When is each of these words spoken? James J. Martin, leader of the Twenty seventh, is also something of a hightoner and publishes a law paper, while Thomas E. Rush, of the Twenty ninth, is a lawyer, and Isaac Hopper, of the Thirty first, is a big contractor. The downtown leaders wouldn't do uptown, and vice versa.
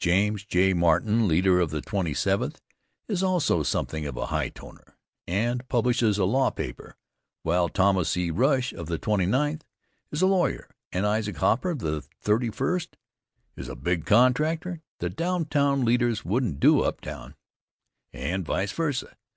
James 0.00 0.42
J. 0.44 0.72
Martin, 0.74 1.28
leader 1.28 1.60
of 1.60 1.70
the 1.70 1.80
Twenty 1.80 2.12
seventh, 2.12 2.60
is 3.06 3.22
also 3.22 3.62
something 3.62 4.06
of 4.06 4.16
a 4.16 4.26
hightoner 4.26 4.96
and 5.24 5.68
publishes 5.68 6.18
a 6.18 6.24
law 6.24 6.50
paper, 6.50 6.96
while 7.44 7.68
Thomas 7.68 8.16
E. 8.16 8.32
Rush, 8.32 8.72
of 8.72 8.88
the 8.88 8.98
Twenty 8.98 9.24
ninth, 9.24 9.64
is 10.10 10.20
a 10.20 10.26
lawyer, 10.26 10.68
and 10.90 11.06
Isaac 11.06 11.36
Hopper, 11.36 11.70
of 11.70 11.78
the 11.78 12.00
Thirty 12.20 12.50
first, 12.50 12.96
is 13.56 13.68
a 13.68 13.76
big 13.76 14.04
contractor. 14.04 14.82
The 14.98 15.10
downtown 15.10 15.84
leaders 15.84 16.24
wouldn't 16.24 16.58
do 16.58 16.80
uptown, 16.82 17.36
and 18.12 18.44
vice 18.44 18.72
versa. 18.72 19.16